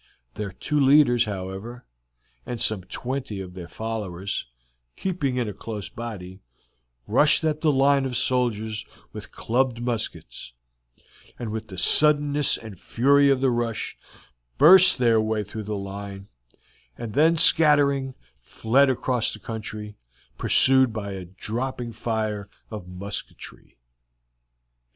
Their 0.33 0.51
two 0.51 0.79
leaders, 0.79 1.25
however, 1.25 1.85
and 2.43 2.59
some 2.59 2.85
twenty 2.85 3.39
of 3.39 3.53
their 3.53 3.67
followers, 3.67 4.47
keeping 4.95 5.35
in 5.37 5.47
a 5.47 5.53
close 5.53 5.89
body, 5.89 6.41
rushed 7.05 7.43
at 7.43 7.61
the 7.61 7.71
line 7.71 8.05
of 8.05 8.17
soldiers 8.17 8.83
with 9.13 9.31
clubbed 9.31 9.79
muskets, 9.79 10.53
and 11.37 11.51
with 11.51 11.67
the 11.67 11.77
suddenness 11.77 12.57
and 12.57 12.79
fury 12.79 13.29
of 13.29 13.41
the 13.41 13.51
rush 13.51 13.95
burst 14.57 14.97
their 14.97 15.21
way 15.21 15.43
through 15.43 15.65
the 15.65 15.75
line, 15.77 16.29
and 16.97 17.13
then 17.13 17.37
scattering, 17.37 18.15
fled 18.41 18.89
across 18.89 19.31
the 19.31 19.37
country, 19.39 19.97
pursued 20.35 20.91
by 20.91 21.11
a 21.11 21.25
dropping 21.25 21.91
fire 21.93 22.49
of 22.71 22.87
musketry. 22.87 23.77